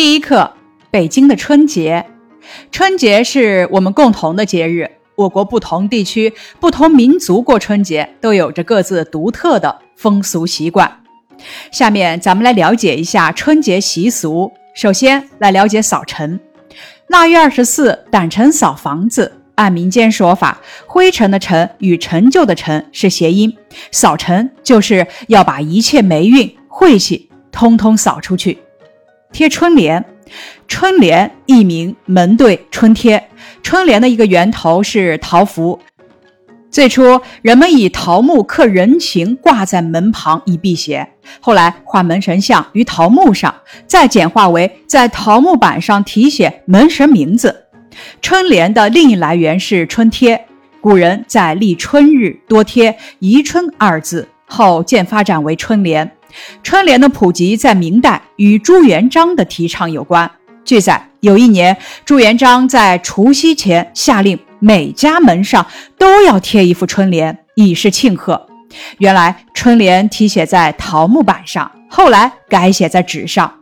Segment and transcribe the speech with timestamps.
[0.00, 0.50] 第一课：
[0.90, 2.06] 北京的春节。
[2.72, 4.90] 春节是我们共同的节日。
[5.14, 10.90] 我国不同地区、不同民族过春节都有着各自独特的风俗习惯。
[11.70, 14.50] 下面咱们来了解一下春节习俗。
[14.74, 16.40] 首先来了解扫尘。
[17.08, 19.30] 腊月二十四，掸尘扫房子。
[19.56, 23.54] 按民间说法，灰尘的尘与陈旧的陈是谐音，
[23.92, 28.56] 扫尘就是要把一切霉运、晦气通通扫出去。
[29.32, 30.04] 贴春联，
[30.66, 33.22] 春联一名门对春贴。
[33.62, 35.78] 春联的一个源头是桃符，
[36.70, 41.08] 最初人们以桃木刻人形挂在门旁以辟邪，
[41.40, 43.54] 后来画门神像于桃木上，
[43.86, 47.66] 再简化为在桃木板上题写门神名字。
[48.22, 50.46] 春联的另一来源是春贴，
[50.80, 56.10] 古人在立春日多贴“宜春”二字，后渐发展为春联。
[56.62, 60.30] 春联的普及在明代与朱元璋的提倡有关。
[60.64, 65.66] 据载，有一年朱元璋在除夕前下令每家门上
[65.98, 68.46] 都要贴一副春联，以示庆贺。
[68.98, 73.52] 原来春联题写在桃木板上，后来改写在纸上。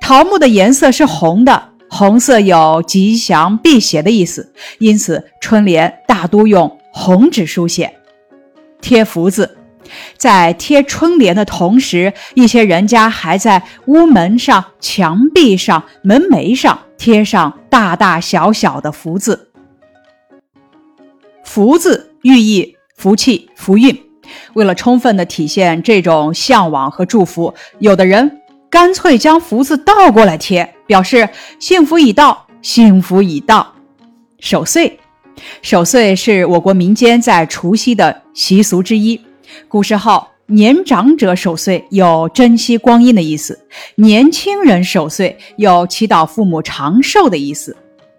[0.00, 7.94] 桃木的颜色是红的，红色有吉祥辟邪的意思，因此春联大多用红纸书写。
[8.82, 9.56] 贴福字。
[10.16, 19.50] 在贴春联的同时，一些人家还在屋门上、墙壁上、门楣上贴上大大小小的福字。
[21.44, 23.96] 福字寓意福气、福运。
[24.54, 33.74] 为了充分的体现这种向往和祝福，有的人干脆将福字倒过来贴，表示幸福已到，幸福已到。
[34.38, 34.98] 守岁，
[35.60, 39.20] 守岁是我国民间在除夕的习俗之一。
[39.68, 43.54] 古时候，年长者守岁有珍惜光阴的意思；
[43.96, 47.76] 年轻人守岁有祈祷父母长寿的意思。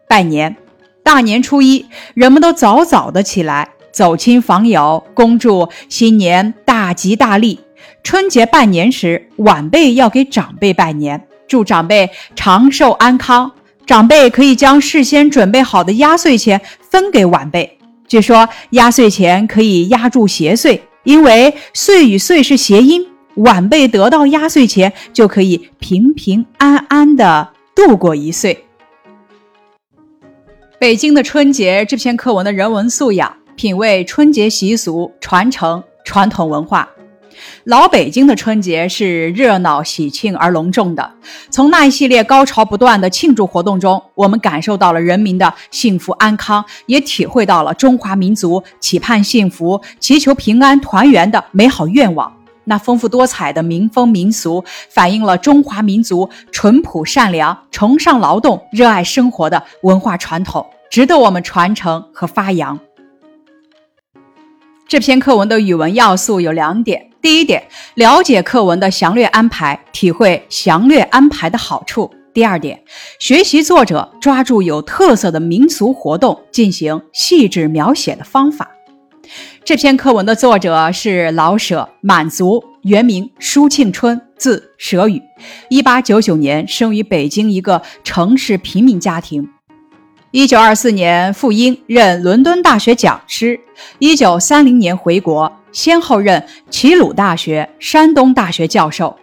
[0.07, 0.55] 拜年，
[1.03, 7.59] 大年初一，人们都早早的起来，走亲访友，恭祝新年大吉大利。
[8.03, 13.51] 春节拜年时，晚辈要给长辈拜年，祝长辈长寿安康。
[13.85, 17.77] 长辈可以将事先准备好的压岁钱分给晚辈。
[18.07, 20.79] 据说，压岁钱可以压住邪祟。
[21.03, 23.05] 因为“岁”与“岁”是谐音，
[23.35, 28.65] 晚辈得到压岁钱就可以平平安安的度过一岁。
[30.79, 36.89] 北京的春节这篇课文的人文素养，品味春节习俗，传承传统文化。
[37.65, 41.11] 老北京的春节是热闹喜庆而隆重的。
[41.49, 52.31] 从那一系列高潮不断的庆祝活动中，我们感受到了人民的幸福安康，也体会到了中华民族期盼幸福、祈求平安团圆的美好愿望。
[52.65, 62.79] 那丰富多彩的民风民俗，反映了中华民族淳朴善良、崇尚劳动、热爱生活的文化传统，值得我们传承和发扬。
[64.87, 67.09] 这篇课文的语文要素有两点。
[67.23, 67.63] 第一点，
[67.95, 72.11] 了解课文的详略安排，体会详略安排的好处。
[72.33, 72.83] 第二点，
[73.17, 78.69] 学习作者抓住有特色的民俗活动进行细致描写的方法。
[79.63, 85.21] 这篇课文的作者是老舍，满族，原名舒庆春，字舍予，
[85.69, 89.47] 一八九九年生于北京一个城市平民家庭。
[90.33, 93.59] 一九二四年赴英任伦敦大学讲师，
[93.99, 95.53] 一九三零年回国。
[95.71, 99.15] 先后任齐鲁大学、山东大学教授，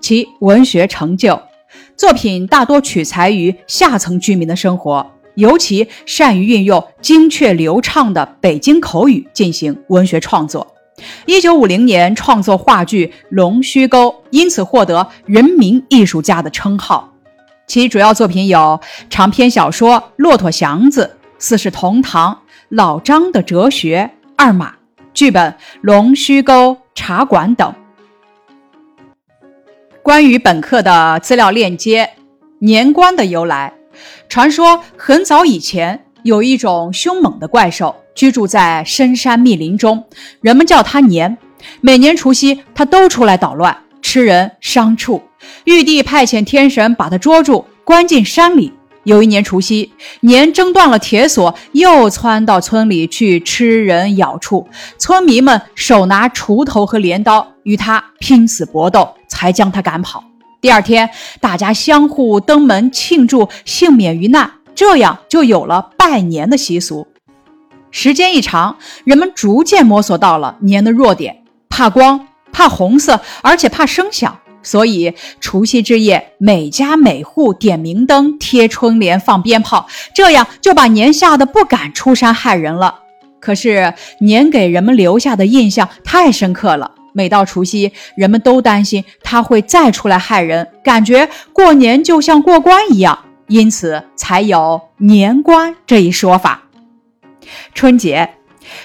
[0.00, 1.38] 其文学成就
[1.98, 10.66] 作品大多取材于下层居民的生活，尤其善于运用精确流畅的北京口语进行文学创作。
[11.26, 17.13] 一九五零年创作话剧《龙须沟》，因此获得人民艺术家的称号。
[17.66, 21.02] 其主要作品有长篇小说《骆驼祥子》
[21.38, 22.32] 《四世同堂》
[22.68, 24.70] 《老张的哲学》《二马》。
[25.14, 27.72] 剧本《龙须沟茶馆》等。
[30.02, 32.10] 关于本课的资料链接：
[32.58, 33.72] 年关的由来。
[34.28, 40.04] 传说很早以前，有一种凶猛的怪兽居住在深山密林中，
[40.40, 41.38] 人们叫它年。
[41.80, 45.20] 每年除夕，它都出来捣乱，吃人伤畜。
[45.64, 48.72] 玉帝派遣天神把他捉住，关进山里。
[49.04, 54.66] 有一年除夕，年挣断了铁锁，又窜到村里去吃人咬畜。
[54.98, 60.22] 村民们手拿锄头和镰刀，与他拼死搏斗，才将他赶跑。
[60.60, 61.08] 第二天，
[61.40, 67.06] 大家相互登门庆祝，幸免于难，这样就有了拜年的习俗。
[67.90, 74.38] 时间一长，人们逐渐摸索到了年的弱点：怕光，怕红色，而且怕声响。
[74.62, 83.00] 所以除夕之夜，每家每户点明灯、贴春联、放鞭炮，这样就把年吓得不敢出山害人了。
[83.40, 93.18] 可是年给人们留下的印象太深刻了，每到除夕，人们都担心他会再出来害人，感觉过年就像过关一样，
[93.48, 96.62] 因此才有年关这一说法。
[97.74, 98.30] 春节，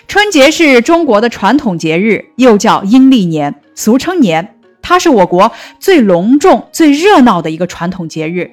[0.08, 4.56] 春节是中国的传统节日，又叫阴历年，俗称年。
[4.81, 8.50] 它是我国最隆重、最热闹的一个传统节日。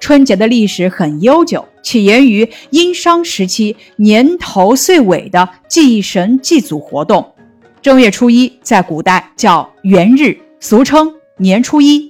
[0.00, 7.34] 春节的历史很悠久，起源于殷商时期年头岁尾的祭神祭祖活动。
[7.80, 12.07] 正月初一在古代叫元日，俗称年初一。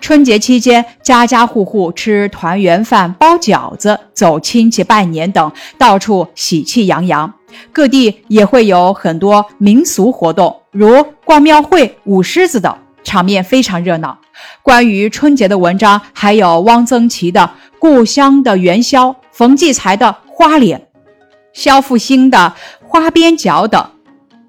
[0.00, 7.32] 春节期间，家家户户吃团圆饭、包饺子、走亲戚拜年等，到处喜气洋洋。
[7.72, 12.76] 各地也会有很多民俗活动，如逛庙会、舞狮子等。
[13.04, 14.18] 场面非常热闹。
[14.62, 17.40] 关于春节的文章还有汪曾祺的
[17.78, 20.78] 《故乡的元宵》，冯骥才的《花脸》，
[21.52, 22.54] 萧复兴的
[22.88, 23.90] 《花边角》等。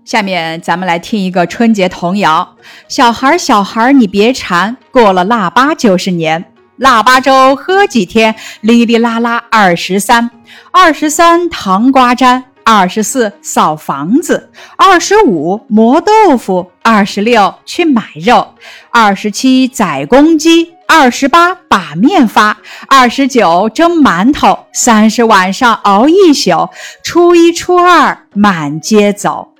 [0.05, 2.55] 下面咱们来听一个春节童谣：
[2.87, 6.45] 小孩小孩你别馋，过了腊八就是年。
[6.77, 10.29] 腊八粥喝几天，哩哩啦啦二十三，
[10.71, 12.43] 二十三糖瓜粘。
[12.63, 18.55] 二十四扫房子，二十五磨豆腐，二十六去买肉，
[18.91, 22.57] 二十七宰公鸡，二十八把面发，
[22.87, 26.69] 二十九蒸馒头，三十晚上熬一宿，
[27.03, 29.54] 初一初二满街走。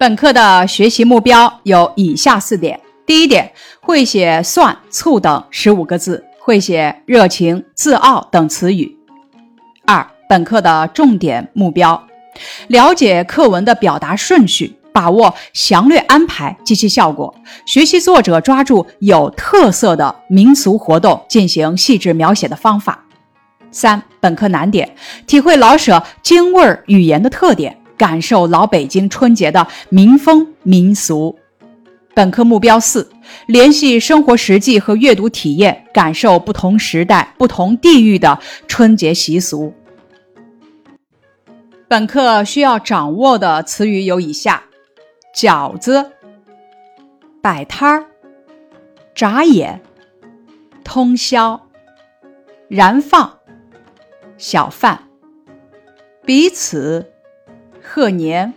[0.00, 3.52] 本课的学习目标有以下四点：第一点，
[3.82, 8.96] 会写蒜、醋等十五个字，会写热情、自傲等词语；
[9.84, 10.06] 二。
[10.26, 12.02] 本课的重点目标：
[12.68, 17.34] 了解课文的表达顺序，把握详略安排及其效果。
[17.66, 23.04] 学习作者抓住有特色的民俗活动进行细致描写的方法。
[23.70, 24.96] 三、本课难点：
[25.26, 31.38] 体会老舍京味儿语言的特点，感受老北京春节的民风民俗。
[32.14, 33.06] 本课目标四：
[33.44, 39.74] 联系生活实际和阅读体验，感受不同时代、不同地域的春节习俗。
[41.88, 44.62] 本课需要掌握的词语有以下：
[45.36, 46.12] 饺子、
[47.42, 48.06] 摆摊儿、
[49.14, 49.78] 眨眼、
[50.82, 51.68] 通宵、
[52.66, 53.30] 燃放、
[54.38, 54.98] 小贩、
[56.24, 57.12] 彼此、
[57.92, 58.54] 贺年、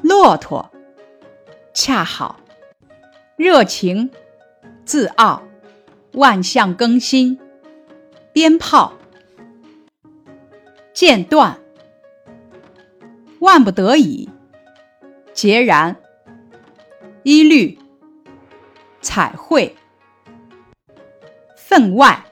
[0.00, 0.70] 骆驼、
[1.74, 2.40] 恰好、
[3.36, 4.10] 热情、
[4.82, 5.42] 自傲、
[6.14, 7.38] 万象更新、
[8.32, 8.94] 鞭炮、
[10.94, 11.60] 间断。
[13.40, 14.30] 万不得已，
[15.34, 15.94] 截然，
[17.22, 17.78] 一律，
[19.02, 19.76] 彩绘，
[21.54, 22.24] 分外，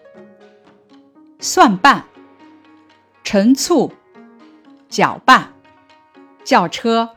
[1.39, 2.03] 蒜瓣，
[3.23, 3.93] 陈醋，
[4.89, 5.53] 搅拌，
[6.49, 7.11] 轿车。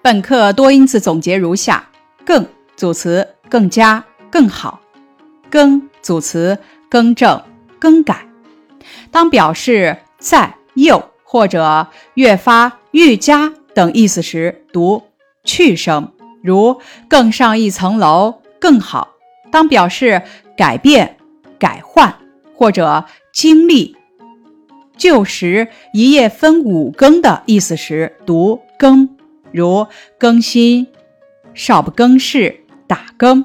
[0.00, 1.90] 本课多音字总结如下：
[2.24, 4.80] 更组词，更加，更好；
[5.50, 6.58] 更组词，
[6.88, 7.42] 更正，
[7.78, 8.26] 更改。
[9.10, 11.04] 当表示在又。
[11.22, 15.04] 或者越发、愈加等意思时，读
[15.44, 16.12] 去声，
[16.42, 19.10] 如更上一层楼、更好。
[19.52, 20.22] 当表示
[20.56, 21.18] 改变、
[21.56, 22.12] 改换
[22.56, 23.96] 或者经历
[25.00, 29.08] 旧时一夜分五更的意思时，读更，
[29.50, 29.86] 如
[30.18, 30.86] 更新、
[31.54, 33.42] 少不更事、打更。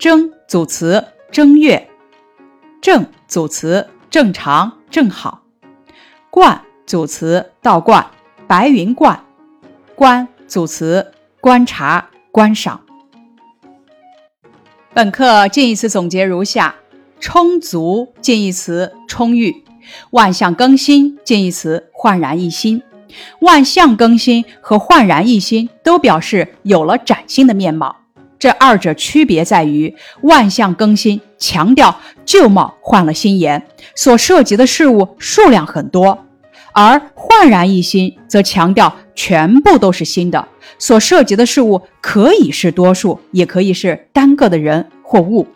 [0.00, 1.88] 正组词正月，
[2.82, 5.44] 正组词正常、正好。
[6.28, 8.04] 冠组词倒灌，
[8.48, 9.16] 白云观；
[9.94, 12.80] 观组词观察、观赏。
[14.92, 16.74] 本课近义词总结如下：
[17.20, 19.64] 充足近义词充裕，
[20.10, 22.82] 万象更新近义词焕然一新。
[23.40, 27.96] 万象更新和焕然一新都表示有了崭新的面貌。
[28.38, 36.16] 这二者区别在于，万象更新强调旧貌换了新颜，所涉及的事物数量很多；
[36.72, 45.46] 而焕然一新则强调全部都是新的，所涉及的事物可以是多数，也可以是单个的人或物。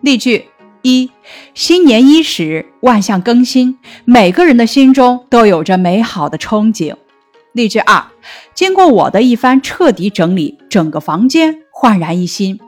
[0.00, 0.46] 例句
[0.88, 1.10] 一：
[1.54, 6.96] 新年伊始，万象更新，每个人的心中都有着美好的憧憬。
[7.52, 8.06] 例句二：
[8.54, 12.58] 经过我的一番彻底整理，整个房间焕然一新。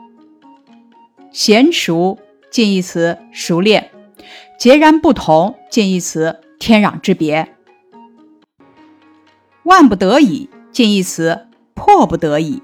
[1.33, 2.19] 娴熟
[2.51, 3.89] 近义词熟练，
[4.59, 7.55] 截然不同近义词天壤之别。
[9.63, 12.61] 万不得已近义词迫不得已。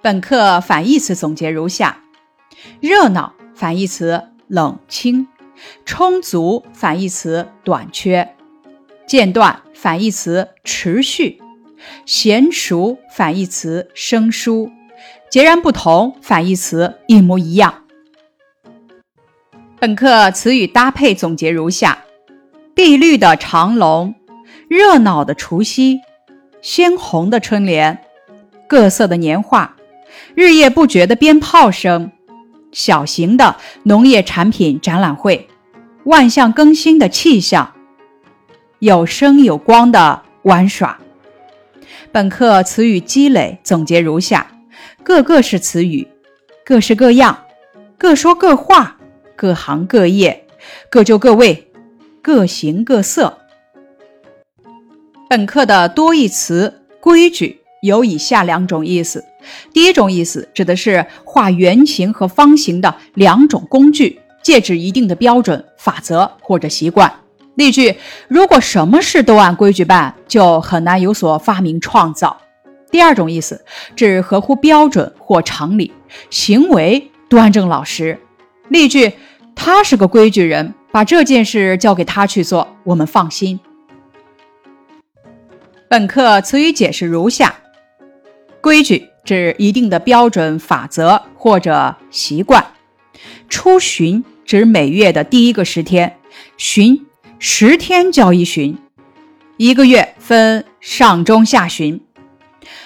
[0.00, 2.02] 本课反义词总结如下：
[2.80, 5.26] 热闹反义词冷清，
[5.84, 8.28] 充足反义词短缺，
[9.06, 11.40] 间断反义词持续，
[12.06, 14.70] 娴熟反义词生疏，
[15.30, 17.84] 截然不同反义词一模一样。
[19.80, 22.04] 本课词语搭配总结如下：
[22.74, 24.14] 碧绿的长龙，
[24.68, 26.00] 热闹的除夕，
[26.60, 27.98] 鲜红的春联，
[28.66, 29.76] 各色的年画，
[30.34, 32.10] 日夜不绝的鞭炮声，
[32.72, 35.48] 小型的农业产品展览会，
[36.04, 37.74] 万象更新的气象，
[38.78, 40.98] 有声有光的玩耍。
[42.12, 44.46] 本课词语积累总结如下：
[45.02, 46.08] 各个是词语，
[46.64, 47.38] 各式各样，
[47.96, 48.94] 各说各话。
[49.40, 50.48] 各行各业，
[50.90, 51.70] 各就各位，
[52.20, 53.38] 各形各色。
[55.30, 59.24] 本课的多义词“规矩”有以下两种意思：
[59.72, 67.12] 第一种意思指的是画圆形和方形的两种工具，借指一定的标准、法则或者习惯。
[67.54, 67.96] 例句：
[68.28, 72.36] 如果什么事都按规矩办，就很难有所发明创造。
[72.90, 75.92] 第二种意思指合乎标准或常理，
[76.30, 78.18] 行为端正老实。
[78.68, 79.12] 例句：
[79.54, 83.58] 他是个规矩人，把这件事交给他去做，我们放心。
[85.90, 87.54] 本课词语解释如下：
[88.60, 92.62] 规矩指一定的标准、法则或者习惯；
[93.48, 96.16] 初旬指每月的第一个十天，
[96.56, 97.06] 旬
[97.38, 98.76] 十天交一旬，
[99.56, 102.00] 一个月分上中下旬。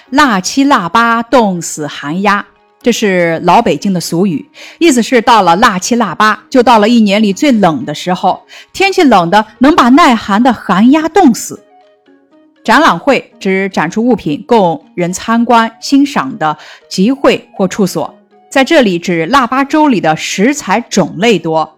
[0.09, 2.45] 腊七腊八冻死寒鸦。
[2.81, 4.45] 这是老北京的俗语，
[4.77, 11.63] 意思是到了腊七腊八，就到了一年里最冷的时候，天气冷的能把耐寒的寒鸦冻死。
[12.63, 16.57] 展览会指展出物品供人参观欣赏的
[16.89, 18.15] 集会或处所，
[18.49, 21.77] 在这里指腊八粥里的食材种类多。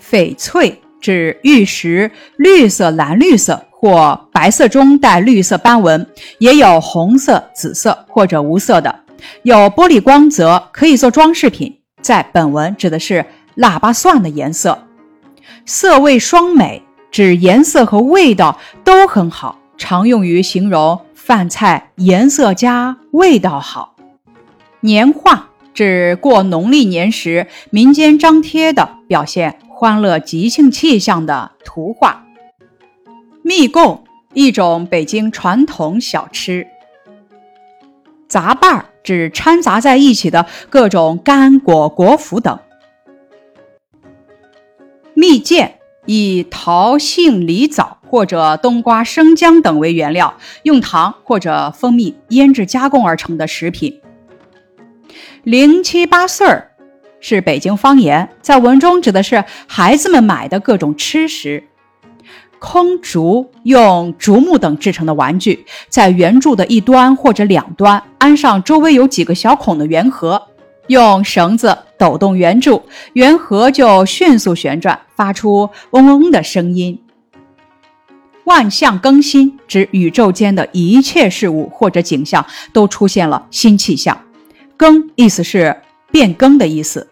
[0.00, 6.06] 翡翠指玉石，绿色、蓝绿色或白色中带绿色斑纹，
[6.38, 9.00] 也有红色、紫色或者无色的。
[9.42, 11.80] 有玻璃光泽，可以做装饰品。
[12.00, 13.24] 在本文指的是
[13.54, 14.86] 腊八蒜的颜色，
[15.64, 16.82] 色味双美，
[17.14, 23.94] 指颜色和味道都很好，常用于形容饭菜颜色佳、味道好。
[24.80, 32.26] 年画指过农历年时民间张贴的表现欢乐吉庆气象的图画。
[33.42, 34.02] 蜜供
[34.32, 36.66] 一种北京传统小吃。
[38.26, 38.86] 杂拌儿。
[39.04, 42.58] 指掺杂在一起的各种干果、果脯等。
[45.12, 45.74] 蜜饯
[46.06, 54.00] 以桃、杏、梨、枣或者冬瓜、生姜等为原料，用糖或者蜂蜜腌制加工而成的食品。
[55.42, 56.70] 零七八碎儿
[57.20, 61.64] 是北京方言，在文中指的是孩子们买的各种吃食。
[62.58, 70.40] 空竹用竹木等制成的玩具，在圆柱的一端或者两端安上周围有几个小孔的圆盒，
[70.86, 72.82] 用绳子抖动圆柱，
[73.14, 77.00] 圆盒就迅速旋转，发出嗡嗡的声音。
[78.44, 82.44] 万象更新指宇宙间的一切事物或者景象
[82.74, 84.20] 都出现了新气象。
[84.76, 85.80] 更意思是
[86.10, 87.08] 变更的意思。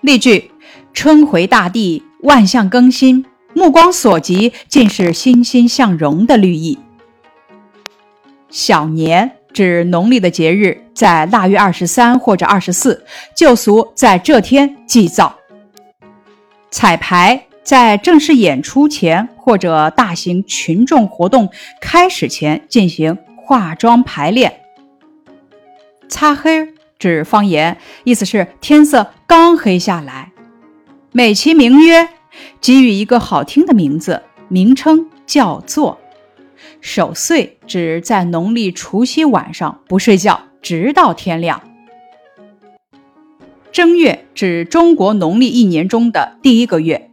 [0.00, 0.50] 例句：
[0.94, 2.02] 春回大地。
[2.22, 6.78] 万象更新，目光所及尽是欣欣向荣的绿意。
[8.48, 13.04] 小年指农历的节日，在腊月二十三或者二十四，
[13.36, 15.34] 旧俗在这天祭灶。
[16.70, 21.48] 彩排在正式演出前或者大型群众活动
[21.80, 24.60] 开始前进行化妆排练。
[26.08, 30.32] 擦黑指方言，意思是天色刚黑下来。
[31.12, 32.08] 美其名曰，
[32.60, 35.98] 给予一个好听的名字，名称叫做
[36.80, 41.62] 守岁，指在农历除夕晚上不睡觉，直到天亮。
[43.70, 47.10] 正月指中国农历一年中的第一个月。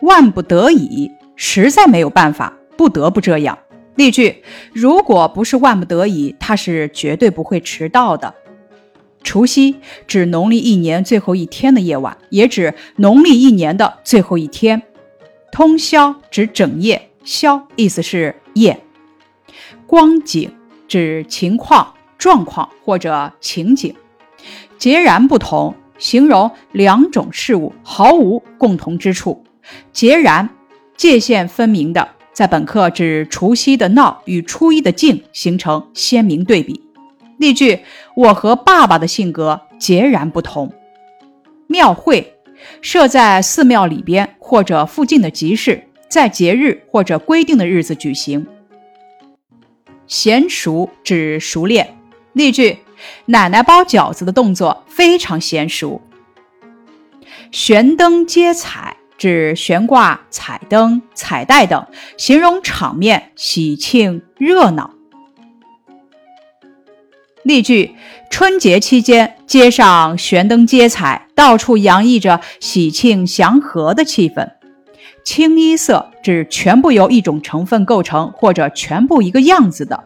[0.00, 3.58] 万不得已，实在没有办法，不得不这样。
[3.96, 8.32] 例句：如果不是万不得已，他是绝对不会迟到的。
[9.24, 14.80] 除夕指农历一年最后一天的夜晚，也指农历一年的最后一天。
[15.50, 18.78] 通宵指整夜，宵意思是夜。
[19.86, 20.52] 光景
[20.88, 23.94] 指情况、状况或者情景。
[24.76, 29.44] 截然不同，形容两种事物毫无共同之处。
[29.92, 30.48] 截然，
[30.96, 36.82] 界限分明的，在本课指除夕的闹与初一的静形成鲜明对比。
[37.38, 37.80] 例句：
[38.14, 40.72] 我和爸爸的性格截然不同。
[41.66, 42.34] 庙会
[42.82, 48.46] 设在寺庙里边或者附近的集市，在节日或者规定的日子举行。
[50.08, 51.96] 娴熟指熟练。
[52.32, 52.78] 例句：
[53.26, 56.00] 奶奶包饺子的动作非常娴熟。
[57.50, 58.96] 悬灯接彩。
[59.16, 61.86] 指悬挂彩灯、彩带等，
[62.18, 64.90] 形容场面喜庆热闹。
[67.44, 67.94] 例句：
[68.28, 74.50] 春节期间，街上悬灯接彩，到处洋溢着喜庆祥和的气氛。
[75.24, 80.04] 清一色指全部由一种成分构成，或者全部一个样子的。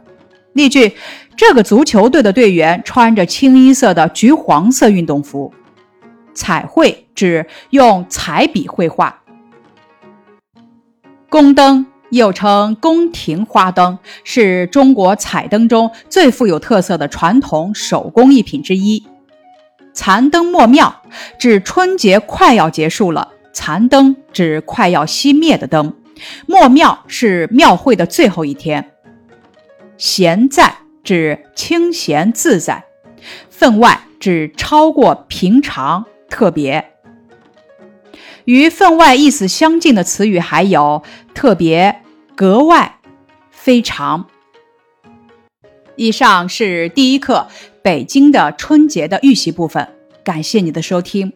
[0.53, 0.95] 例句：
[1.37, 5.53] 这个足球队的队员穿着清一色的橘黄色运动服。
[6.35, 9.23] 彩绘指用彩笔绘画。
[11.29, 19.05] 宫灯又称宫廷花灯，是中国彩灯中最富有特色的传统手工艺品之一。
[19.93, 21.03] 残灯没庙
[21.41, 25.93] 指春节快要结束了，残灯指快要熄灭的灯，
[26.47, 28.93] 没庙是庙会的最后一天。
[29.97, 30.73] 闲在
[31.03, 32.85] 指清闲自在，
[33.51, 36.07] 分外指超过平常。
[36.31, 36.93] 特别
[38.45, 41.03] 与分外意思相近的词语还有
[41.35, 42.03] 特别、
[42.37, 43.01] 格外、
[43.51, 44.29] 非常。
[45.97, 47.49] 以上是第一课
[47.83, 49.89] 北京的春节的预习部分，
[50.23, 51.33] 感谢你的收听。